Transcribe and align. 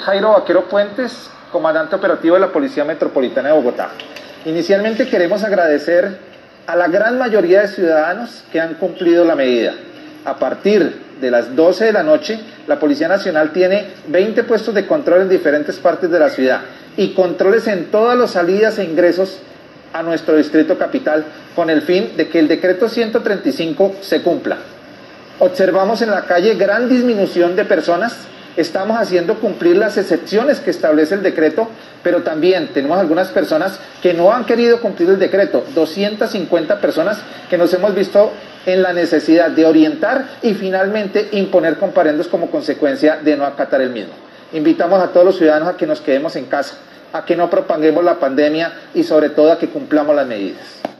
Jairo 0.00 0.32
Vaquero 0.32 0.68
Puentes, 0.68 1.30
comandante 1.52 1.94
operativo 1.94 2.34
de 2.34 2.40
la 2.40 2.50
Policía 2.50 2.84
Metropolitana 2.84 3.50
de 3.50 3.54
Bogotá. 3.54 3.90
Inicialmente 4.44 5.06
queremos 5.08 5.44
agradecer 5.44 6.18
a 6.66 6.74
la 6.74 6.88
gran 6.88 7.16
mayoría 7.16 7.60
de 7.60 7.68
ciudadanos 7.68 8.42
que 8.50 8.60
han 8.60 8.74
cumplido 8.74 9.24
la 9.24 9.36
medida. 9.36 9.74
A 10.24 10.36
partir 10.36 11.00
de 11.20 11.30
las 11.30 11.54
12 11.54 11.84
de 11.84 11.92
la 11.92 12.02
noche, 12.02 12.40
la 12.66 12.80
Policía 12.80 13.06
Nacional 13.06 13.52
tiene 13.52 13.86
20 14.08 14.42
puestos 14.42 14.74
de 14.74 14.84
control 14.84 15.22
en 15.22 15.28
diferentes 15.28 15.76
partes 15.76 16.10
de 16.10 16.18
la 16.18 16.30
ciudad 16.30 16.62
y 16.96 17.14
controles 17.14 17.68
en 17.68 17.92
todas 17.92 18.18
las 18.18 18.32
salidas 18.32 18.80
e 18.80 18.84
ingresos 18.84 19.38
a 19.92 20.02
nuestro 20.02 20.36
distrito 20.36 20.76
capital 20.76 21.24
con 21.54 21.70
el 21.70 21.82
fin 21.82 22.16
de 22.16 22.28
que 22.28 22.40
el 22.40 22.48
decreto 22.48 22.88
135 22.88 23.98
se 24.00 24.22
cumpla. 24.22 24.56
Observamos 25.38 26.02
en 26.02 26.10
la 26.10 26.22
calle 26.22 26.56
gran 26.56 26.88
disminución 26.88 27.54
de 27.54 27.64
personas 27.64 28.26
estamos 28.58 28.98
haciendo 28.98 29.36
cumplir 29.36 29.76
las 29.76 29.96
excepciones 29.96 30.58
que 30.58 30.70
establece 30.70 31.14
el 31.14 31.22
decreto, 31.22 31.68
pero 32.02 32.22
también 32.22 32.68
tenemos 32.74 32.98
algunas 32.98 33.28
personas 33.28 33.78
que 34.02 34.14
no 34.14 34.32
han 34.32 34.46
querido 34.46 34.80
cumplir 34.80 35.08
el 35.10 35.18
decreto, 35.18 35.64
250 35.74 36.80
personas 36.80 37.20
que 37.48 37.56
nos 37.56 37.72
hemos 37.72 37.94
visto 37.94 38.32
en 38.66 38.82
la 38.82 38.92
necesidad 38.92 39.50
de 39.50 39.64
orientar 39.64 40.26
y 40.42 40.54
finalmente 40.54 41.28
imponer 41.32 41.76
comparendos 41.76 42.26
como 42.26 42.50
consecuencia 42.50 43.18
de 43.22 43.36
no 43.36 43.44
acatar 43.44 43.80
el 43.80 43.90
mismo. 43.90 44.12
Invitamos 44.52 45.00
a 45.02 45.08
todos 45.08 45.24
los 45.24 45.38
ciudadanos 45.38 45.68
a 45.68 45.76
que 45.76 45.86
nos 45.86 46.00
quedemos 46.00 46.34
en 46.34 46.46
casa, 46.46 46.78
a 47.12 47.24
que 47.24 47.36
no 47.36 47.48
propaguemos 47.48 48.02
la 48.02 48.18
pandemia 48.18 48.72
y 48.92 49.04
sobre 49.04 49.30
todo 49.30 49.52
a 49.52 49.58
que 49.58 49.68
cumplamos 49.68 50.16
las 50.16 50.26
medidas. 50.26 50.97